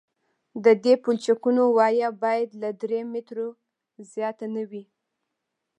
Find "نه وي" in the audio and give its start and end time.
4.55-4.83